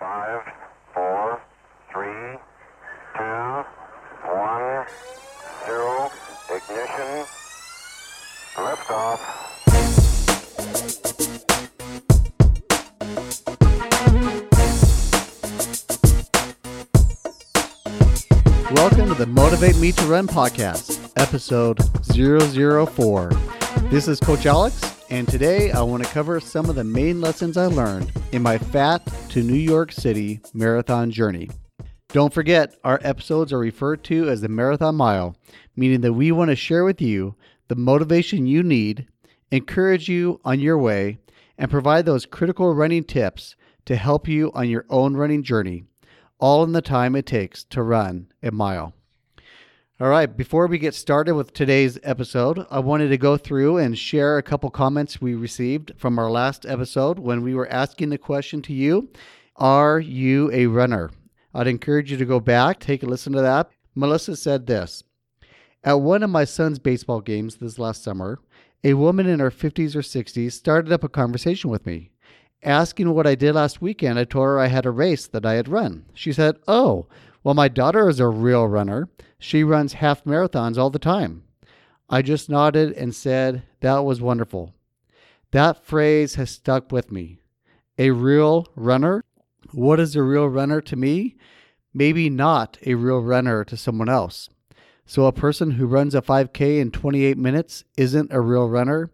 [0.00, 0.40] Five,
[0.94, 1.42] four,
[1.92, 2.38] three,
[3.18, 3.64] two,
[4.32, 4.86] one,
[5.66, 6.10] zero.
[6.48, 7.26] Ignition.
[8.56, 9.20] Liftoff.
[18.72, 21.78] Welcome to the Motivate Me to Run podcast, episode
[22.10, 23.32] 004.
[23.90, 24.80] This is Coach Alex,
[25.10, 28.58] and today I want to cover some of the main lessons I learned in my
[28.58, 31.50] Fat to New York City marathon journey.
[32.08, 35.36] Don't forget, our episodes are referred to as the Marathon Mile,
[35.76, 37.34] meaning that we want to share with you
[37.68, 39.06] the motivation you need,
[39.50, 41.18] encourage you on your way,
[41.58, 43.54] and provide those critical running tips
[43.84, 45.84] to help you on your own running journey
[46.40, 48.94] all in the time it takes to run a mile.
[50.00, 53.98] All right, before we get started with today's episode, I wanted to go through and
[53.98, 58.16] share a couple comments we received from our last episode when we were asking the
[58.16, 59.10] question to you
[59.56, 61.10] Are you a runner?
[61.52, 63.68] I'd encourage you to go back, take a listen to that.
[63.94, 65.04] Melissa said this
[65.84, 68.40] At one of my son's baseball games this last summer,
[68.82, 72.10] a woman in her 50s or 60s started up a conversation with me.
[72.62, 75.54] Asking what I did last weekend, I told her I had a race that I
[75.54, 76.06] had run.
[76.14, 77.06] She said, Oh,
[77.42, 79.08] well, my daughter is a real runner.
[79.38, 81.44] She runs half marathons all the time.
[82.08, 84.74] I just nodded and said, That was wonderful.
[85.52, 87.38] That phrase has stuck with me.
[87.98, 89.24] A real runner?
[89.72, 91.36] What is a real runner to me?
[91.92, 94.48] Maybe not a real runner to someone else.
[95.06, 99.10] So, a person who runs a 5K in 28 minutes isn't a real runner.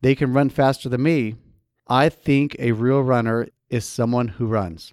[0.00, 1.36] They can run faster than me,
[1.88, 4.92] I think a real runner is someone who runs.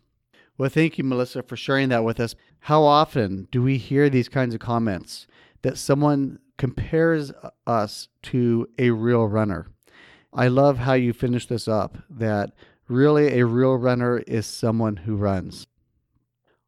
[0.58, 2.36] Well, thank you, Melissa, for sharing that with us.
[2.66, 5.28] How often do we hear these kinds of comments
[5.62, 7.32] that someone compares
[7.68, 9.68] us to a real runner?
[10.34, 12.54] I love how you finish this up that
[12.88, 15.68] really a real runner is someone who runs.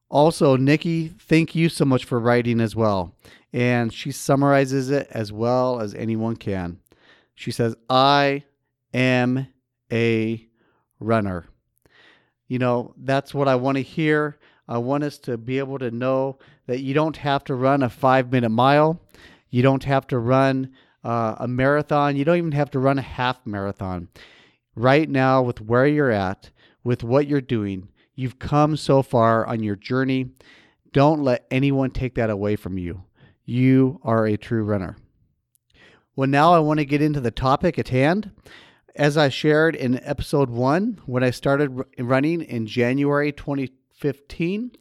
[0.08, 3.16] Also, Nikki, thank you so much for writing as well.
[3.52, 6.78] And she summarizes it as well as anyone can.
[7.34, 8.44] She says, I
[8.94, 9.47] am
[9.91, 10.47] a
[11.00, 11.47] runner.
[12.47, 14.38] You know, that's what I want to hear.
[14.67, 17.89] I want us to be able to know that you don't have to run a
[17.89, 19.01] five minute mile.
[19.50, 20.73] You don't have to run
[21.03, 22.16] uh, a marathon.
[22.16, 24.09] You don't even have to run a half marathon.
[24.75, 26.51] Right now, with where you're at,
[26.83, 30.31] with what you're doing, you've come so far on your journey.
[30.91, 33.03] Don't let anyone take that away from you.
[33.45, 34.97] You are a true runner.
[36.16, 38.31] Well, now I want to get into the topic at hand
[38.97, 43.31] as I shared in episode one, when I started running in January
[44.00, 44.72] 2015,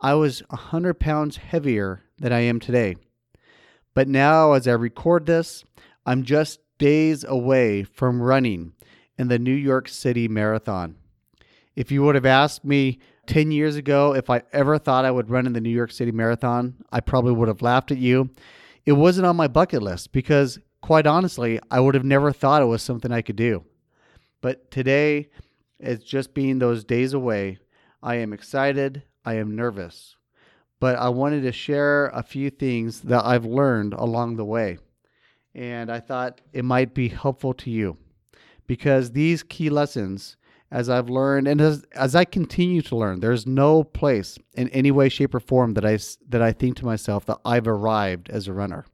[0.00, 2.96] I was 100 pounds heavier than I am today.
[3.94, 5.64] But now, as I record this,
[6.06, 8.72] I'm just days away from running
[9.18, 10.96] in the New York City Marathon.
[11.76, 15.30] If you would have asked me 10 years ago if I ever thought I would
[15.30, 18.30] run in the New York City Marathon, I probably would have laughed at you.
[18.84, 22.66] It wasn't on my bucket list because quite honestly, I would have never thought it
[22.66, 23.64] was something I could do.
[24.40, 25.28] But today,
[25.78, 27.58] it's just being those days away.
[28.02, 29.04] I am excited.
[29.24, 30.16] I am nervous.
[30.80, 34.78] But I wanted to share a few things that I've learned along the way.
[35.54, 37.98] And I thought it might be helpful to you
[38.66, 40.36] because these key lessons,
[40.70, 44.90] as I've learned and as, as I continue to learn, there's no place in any
[44.90, 45.98] way, shape, or form that I,
[46.28, 48.86] that I think to myself that I've arrived as a runner.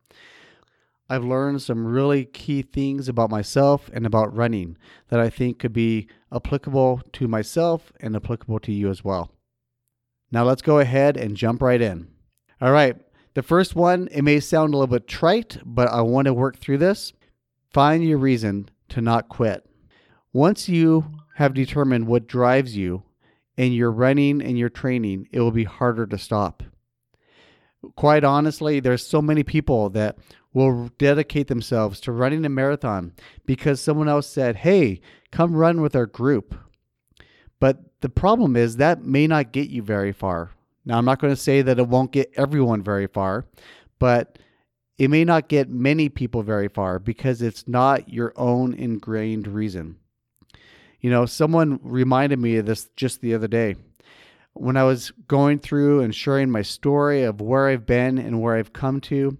[1.10, 4.76] I've learned some really key things about myself and about running
[5.08, 9.30] that I think could be applicable to myself and applicable to you as well.
[10.30, 12.08] Now let's go ahead and jump right in.
[12.60, 12.96] All right,
[13.34, 16.58] the first one, it may sound a little bit trite, but I want to work
[16.58, 17.12] through this.
[17.72, 19.64] Find your reason to not quit.
[20.32, 23.02] Once you have determined what drives you
[23.56, 26.62] in you're running and you're training, it will be harder to stop.
[27.96, 30.18] Quite honestly, there's so many people that
[30.52, 33.12] will dedicate themselves to running a marathon
[33.46, 35.00] because someone else said, Hey,
[35.30, 36.54] come run with our group.
[37.60, 40.50] But the problem is that may not get you very far.
[40.84, 43.44] Now, I'm not going to say that it won't get everyone very far,
[43.98, 44.38] but
[44.96, 49.96] it may not get many people very far because it's not your own ingrained reason.
[51.00, 53.76] You know, someone reminded me of this just the other day.
[54.58, 58.56] When I was going through and sharing my story of where I've been and where
[58.56, 59.38] I've come to,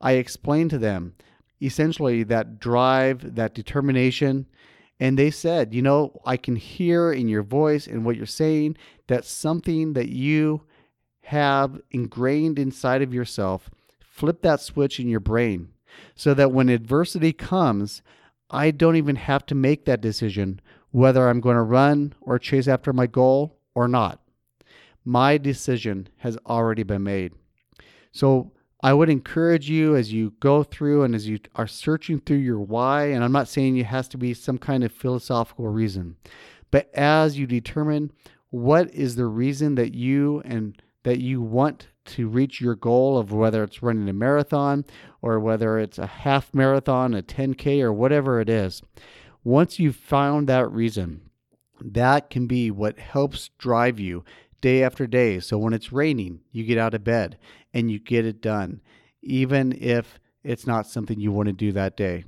[0.00, 1.14] I explained to them
[1.60, 4.46] essentially that drive, that determination.
[5.00, 8.76] And they said, you know, I can hear in your voice and what you're saying
[9.06, 10.62] that something that you
[11.22, 15.68] have ingrained inside of yourself, flip that switch in your brain
[16.14, 18.02] so that when adversity comes,
[18.50, 20.60] I don't even have to make that decision
[20.90, 24.20] whether I'm going to run or chase after my goal or not.
[25.04, 27.32] My decision has already been made.
[28.12, 28.52] So
[28.82, 32.60] I would encourage you as you go through and as you are searching through your
[32.60, 36.16] why, and I'm not saying it has to be some kind of philosophical reason,
[36.70, 38.12] but as you determine
[38.50, 43.32] what is the reason that you and that you want to reach your goal of
[43.32, 44.84] whether it's running a marathon
[45.22, 48.82] or whether it's a half marathon, a 10K, or whatever it is.
[49.44, 51.20] Once you've found that reason,
[51.80, 54.24] that can be what helps drive you
[54.60, 55.40] day after day.
[55.40, 57.38] So when it's raining, you get out of bed
[57.72, 58.80] and you get it done,
[59.22, 62.24] even if it's not something you want to do that day,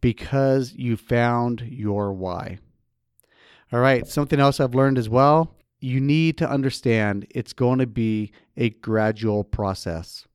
[0.00, 2.58] because you found your why.
[3.72, 7.86] All right, something else I've learned as well you need to understand it's going to
[7.86, 10.26] be a gradual process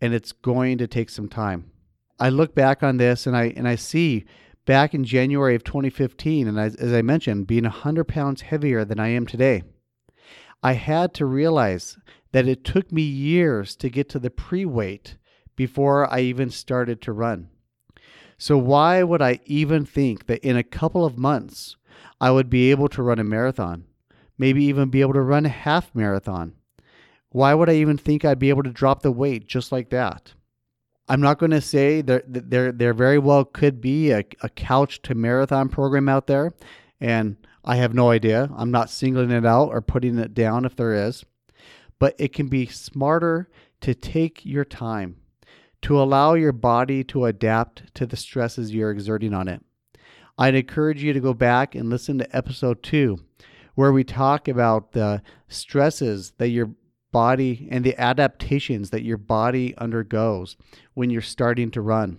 [0.00, 1.70] and it's going to take some time.
[2.18, 4.24] I look back on this and I and I see
[4.64, 8.98] back in January of 2015 and as, as I mentioned being 100 pounds heavier than
[8.98, 9.62] I am today.
[10.62, 11.96] I had to realize
[12.32, 15.16] that it took me years to get to the pre-weight
[15.54, 17.48] before I even started to run.
[18.38, 21.76] So why would I even think that in a couple of months
[22.20, 23.84] I would be able to run a marathon?
[24.38, 26.52] maybe even be able to run a half marathon.
[27.30, 30.32] Why would I even think I'd be able to drop the weight just like that?
[31.08, 35.02] I'm not going to say there, there, there very well could be a, a couch
[35.02, 36.54] to marathon program out there,
[37.00, 37.36] and
[37.66, 38.48] I have no idea.
[38.56, 41.24] I'm not singling it out or putting it down if there is,
[41.98, 43.48] but it can be smarter
[43.80, 45.16] to take your time
[45.82, 49.62] to allow your body to adapt to the stresses you're exerting on it.
[50.38, 53.18] I'd encourage you to go back and listen to episode two,
[53.74, 56.70] where we talk about the stresses that your
[57.12, 60.56] body and the adaptations that your body undergoes
[60.94, 62.18] when you're starting to run.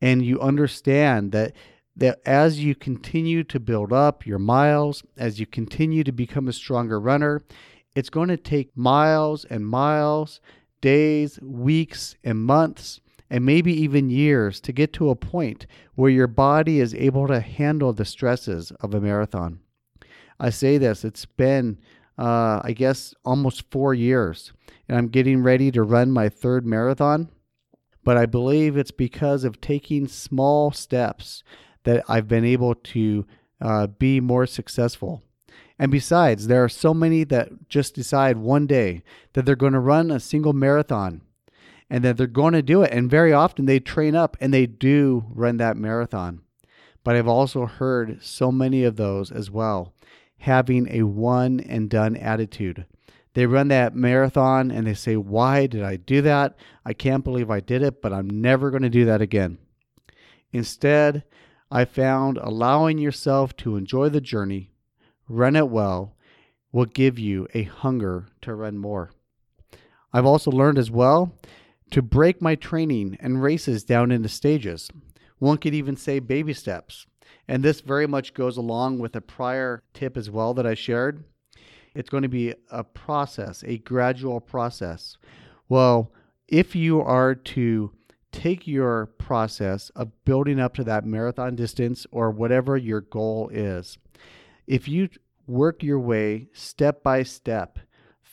[0.00, 1.52] And you understand that
[1.96, 6.52] that as you continue to build up your miles, as you continue to become a
[6.52, 7.42] stronger runner,
[7.94, 10.40] it's going to take miles and miles,
[10.80, 13.00] days, weeks, and months,
[13.30, 17.40] and maybe even years to get to a point where your body is able to
[17.40, 19.60] handle the stresses of a marathon.
[20.38, 21.78] I say this, it's been,
[22.18, 24.52] uh, I guess, almost four years,
[24.88, 27.30] and I'm getting ready to run my third marathon.
[28.02, 31.42] But I believe it's because of taking small steps
[31.84, 33.26] that I've been able to
[33.60, 35.22] uh, be more successful.
[35.78, 39.02] And besides, there are so many that just decide one day
[39.32, 41.22] that they're going to run a single marathon
[41.90, 42.92] and that they're going to do it.
[42.92, 46.42] And very often they train up and they do run that marathon.
[47.02, 49.92] But I've also heard so many of those as well
[50.38, 52.84] having a one and done attitude.
[53.32, 56.54] They run that marathon and they say, Why did I do that?
[56.84, 59.58] I can't believe I did it, but I'm never going to do that again.
[60.52, 61.24] Instead,
[61.74, 64.70] I found allowing yourself to enjoy the journey,
[65.28, 66.16] run it well,
[66.70, 69.10] will give you a hunger to run more.
[70.12, 71.34] I've also learned as well
[71.90, 74.88] to break my training and races down into stages.
[75.40, 77.06] One could even say baby steps.
[77.48, 81.24] And this very much goes along with a prior tip as well that I shared.
[81.92, 85.16] It's going to be a process, a gradual process.
[85.68, 86.12] Well,
[86.46, 87.90] if you are to
[88.34, 93.96] take your process of building up to that marathon distance or whatever your goal is,
[94.66, 95.08] if you
[95.46, 97.78] work your way step by step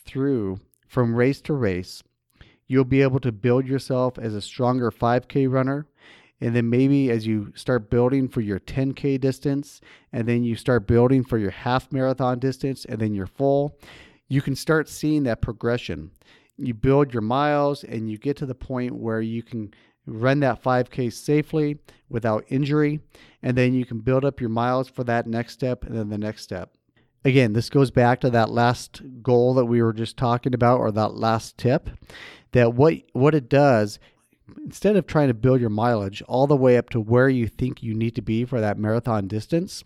[0.06, 2.02] through from race to race,
[2.68, 5.86] you'll be able to build yourself as a stronger 5K runner
[6.42, 9.80] and then maybe as you start building for your 10K distance,
[10.12, 13.78] and then you start building for your half marathon distance, and then your full,
[14.28, 16.10] you can start seeing that progression.
[16.58, 19.72] You build your miles, and you get to the point where you can
[20.06, 21.78] run that 5K safely
[22.10, 23.00] without injury,
[23.42, 26.18] and then you can build up your miles for that next step and then the
[26.18, 26.74] next step.
[27.24, 30.92] Again, this goes back to that last goal that we were just talking about, or
[30.92, 31.90] that last tip.
[32.52, 34.00] That what what it does
[34.66, 37.82] instead of trying to build your mileage all the way up to where you think
[37.82, 39.84] you need to be for that marathon distance,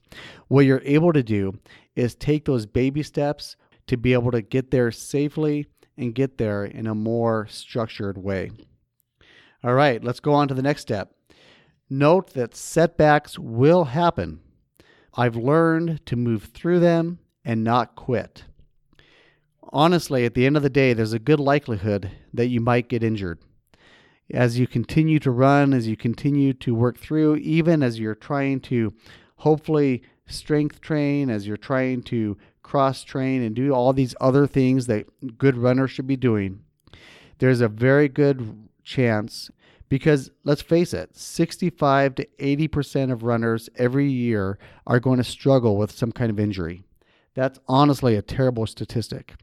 [0.47, 1.59] what you're able to do
[1.95, 3.55] is take those baby steps
[3.87, 5.67] to be able to get there safely
[5.97, 8.51] and get there in a more structured way.
[9.65, 11.15] All right, let's go on to the next step.
[11.89, 14.41] Note that setbacks will happen.
[15.15, 18.43] I've learned to move through them and not quit.
[19.73, 23.01] Honestly, at the end of the day, there's a good likelihood that you might get
[23.01, 23.39] injured
[24.31, 28.59] as you continue to run, as you continue to work through, even as you're trying
[28.59, 28.93] to
[29.37, 34.85] hopefully strength train, as you're trying to cross train and do all these other things
[34.85, 35.07] that
[35.39, 36.59] good runners should be doing,
[37.39, 39.51] there's a very good chance
[39.89, 45.75] because let's face it 65 to 80% of runners every year are going to struggle
[45.75, 46.83] with some kind of injury
[47.33, 49.35] that's honestly a terrible statistic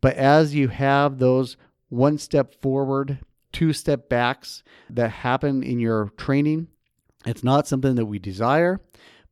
[0.00, 1.56] But as you have those
[1.88, 3.18] one step forward,
[3.52, 6.68] two step backs that happen in your training,
[7.26, 8.80] it's not something that we desire,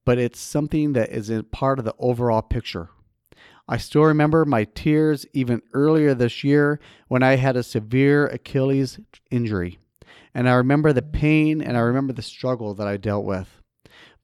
[0.04, 2.90] but it's something that is a part of the overall picture.
[3.68, 9.00] I still remember my tears even earlier this year when I had a severe Achilles
[9.30, 9.78] injury.
[10.34, 13.48] And I remember the pain and I remember the struggle that I dealt with.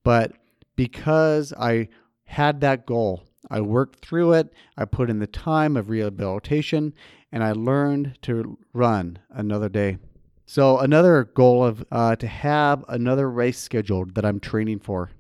[0.05, 0.33] But
[0.77, 1.89] because I
[2.25, 6.95] had that goal, I worked through it, I put in the time of rehabilitation,
[7.31, 9.99] and I learned to run another day.
[10.47, 15.11] So, another goal of uh, to have another race scheduled that I'm training for.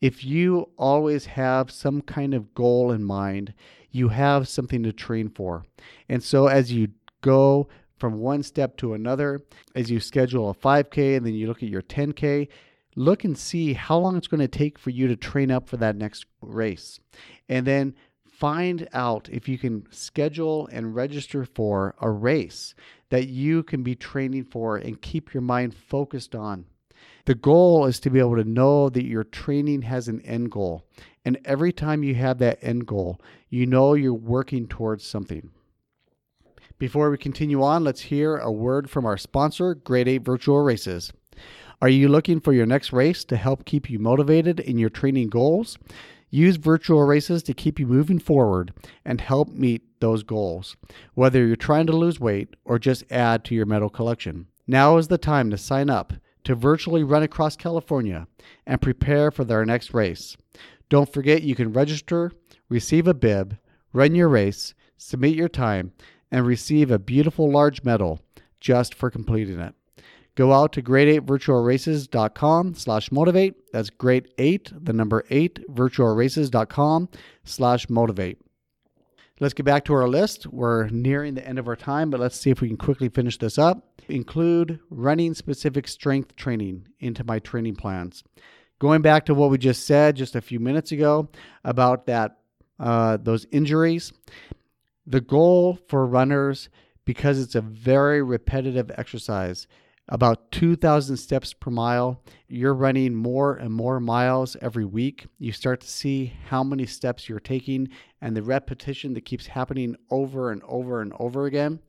[0.00, 3.52] If you always have some kind of goal in mind,
[3.90, 5.64] you have something to train for.
[6.08, 6.88] And so, as you
[7.20, 9.40] go from one step to another,
[9.74, 12.48] as you schedule a 5K and then you look at your 10K,
[12.96, 15.76] look and see how long it's going to take for you to train up for
[15.76, 16.98] that next race.
[17.48, 17.94] And then
[18.26, 22.74] find out if you can schedule and register for a race
[23.10, 26.64] that you can be training for and keep your mind focused on.
[27.26, 30.84] The goal is to be able to know that your training has an end goal.
[31.24, 35.50] And every time you have that end goal, you know you're working towards something.
[36.78, 41.12] Before we continue on, let's hear a word from our sponsor, Grade 8 Virtual Races.
[41.82, 45.28] Are you looking for your next race to help keep you motivated in your training
[45.28, 45.78] goals?
[46.30, 48.72] Use virtual races to keep you moving forward
[49.04, 50.76] and help meet those goals,
[51.14, 54.46] whether you're trying to lose weight or just add to your medal collection.
[54.66, 56.12] Now is the time to sign up
[56.44, 58.26] to virtually run across California
[58.66, 60.36] and prepare for their next race.
[60.88, 62.32] Don't forget you can register,
[62.68, 63.56] receive a bib,
[63.92, 65.92] run your race, submit your time,
[66.30, 68.20] and receive a beautiful large medal
[68.60, 69.74] just for completing it.
[70.34, 73.72] Go out to grade8virtualraces.com slash motivate.
[73.72, 77.08] That's grade 8, the number 8, virtualraces.com
[77.44, 78.38] slash motivate.
[79.40, 80.46] Let's get back to our list.
[80.48, 83.38] We're nearing the end of our time, but let's see if we can quickly finish
[83.38, 84.02] this up.
[84.06, 88.22] Include running specific strength training into my training plans.
[88.80, 91.30] Going back to what we just said just a few minutes ago
[91.64, 92.36] about that
[92.78, 94.12] uh, those injuries,
[95.06, 96.68] the goal for runners,
[97.06, 99.66] because it's a very repetitive exercise,
[100.10, 102.22] about 2,000 steps per mile.
[102.48, 105.26] You're running more and more miles every week.
[105.38, 107.88] You start to see how many steps you're taking
[108.20, 111.80] and the repetition that keeps happening over and over and over again.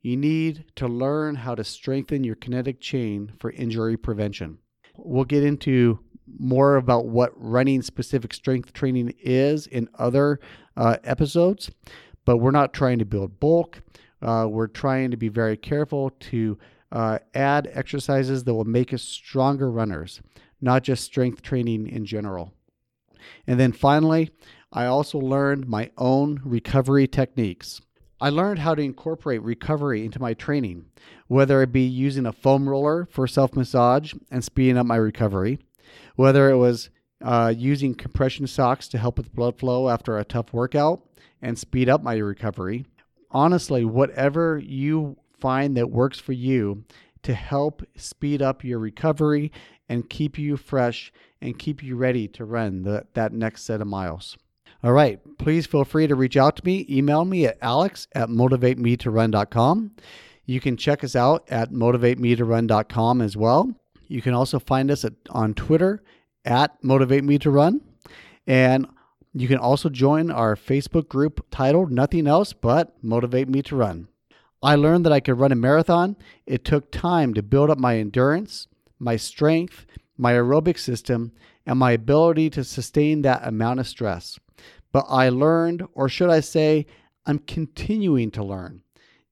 [0.00, 4.58] You need to learn how to strengthen your kinetic chain for injury prevention.
[4.96, 6.00] We'll get into
[6.38, 10.40] more about what running specific strength training is in other
[10.76, 11.70] uh, episodes
[12.28, 13.80] but we're not trying to build bulk.
[14.20, 16.58] Uh, we're trying to be very careful to
[16.90, 20.20] uh, add exercises that will make us stronger runners,
[20.60, 22.52] not just strength training in general.
[23.46, 24.30] And then finally,
[24.72, 27.80] I also learned my own recovery techniques.
[28.20, 30.86] I learned how to incorporate recovery into my training,
[31.28, 35.60] whether it be using a foam roller for self massage and speeding up my recovery,
[36.16, 36.90] whether it was
[37.22, 41.02] uh, using compression socks to help with blood flow after a tough workout,
[41.40, 42.84] and speed up my recovery.
[43.30, 46.84] Honestly, whatever you find that works for you
[47.22, 49.52] to help speed up your recovery
[49.88, 53.86] and keep you fresh and keep you ready to run the, that next set of
[53.86, 54.36] miles.
[54.82, 56.86] All right, please feel free to reach out to me.
[56.88, 59.92] Email me at alex at motivatemetoRun.com.
[60.46, 63.74] You can check us out at motivatemetoRun.com as well.
[64.06, 66.02] You can also find us at, on Twitter
[66.44, 67.80] at Motivate Me to Run.
[68.46, 68.86] And
[69.34, 74.08] you can also join our Facebook group titled Nothing Else But Motivate Me to Run.
[74.62, 76.16] I learned that I could run a marathon.
[76.46, 78.66] It took time to build up my endurance,
[78.98, 79.86] my strength,
[80.16, 81.32] my aerobic system,
[81.64, 84.38] and my ability to sustain that amount of stress.
[84.90, 86.86] But I learned, or should I say,
[87.26, 88.82] I'm continuing to learn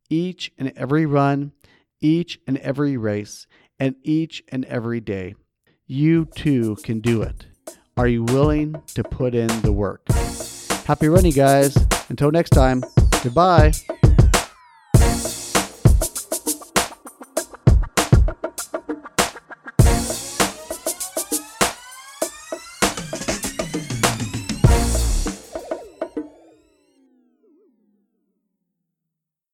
[0.09, 1.53] each and every run,
[2.01, 3.47] each and every race,
[3.81, 5.35] and each and every day.
[5.87, 7.47] You too can do it.
[7.97, 10.07] Are you willing to put in the work?
[10.87, 11.77] Happy running, guys.
[12.09, 12.85] Until next time,
[13.23, 13.73] goodbye.